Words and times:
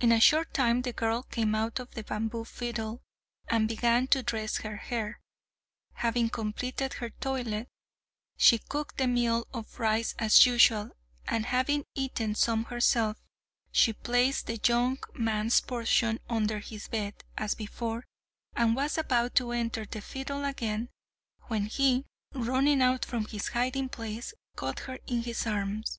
In 0.00 0.10
a 0.10 0.20
short 0.20 0.54
time 0.54 0.80
the 0.80 0.94
girl 0.94 1.22
came 1.22 1.54
out 1.54 1.80
of 1.80 1.90
the 1.94 2.02
bamboo 2.02 2.46
fiddle, 2.46 3.02
and 3.46 3.68
began 3.68 4.06
to 4.06 4.22
dress 4.22 4.56
her 4.60 4.78
hair. 4.78 5.20
Having 5.96 6.30
completed 6.30 6.94
her 6.94 7.10
toilet, 7.10 7.68
she 8.38 8.56
cooked 8.56 8.96
the 8.96 9.06
meal 9.06 9.46
of 9.52 9.78
rice 9.78 10.14
as 10.18 10.46
usual, 10.46 10.92
and 11.28 11.44
having 11.44 11.84
eaten 11.94 12.34
some 12.34 12.64
herself, 12.64 13.18
she 13.70 13.92
placed 13.92 14.46
the 14.46 14.58
young 14.66 14.96
man's 15.12 15.60
portion 15.60 16.20
under 16.30 16.60
his 16.60 16.88
bed, 16.88 17.22
as 17.36 17.54
before, 17.54 18.06
and 18.56 18.74
was 18.76 18.96
about 18.96 19.34
to 19.34 19.52
enter 19.52 19.84
the 19.84 20.00
fiddle 20.00 20.42
again, 20.46 20.88
when 21.48 21.66
he, 21.66 22.06
running 22.32 22.80
out 22.80 23.04
from 23.04 23.26
his 23.26 23.48
hiding 23.48 23.90
place, 23.90 24.32
caught 24.56 24.78
her 24.80 24.98
in 25.06 25.22
his 25.24 25.46
arms. 25.46 25.98